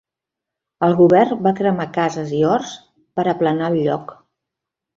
El 0.87 0.95
govern 1.01 1.43
va 1.49 1.53
cremar 1.59 1.87
cases 1.99 2.33
i 2.39 2.41
horts 2.53 2.73
per 3.21 3.29
aplanar 3.37 3.71
el 3.71 3.81
lloc. 3.87 4.19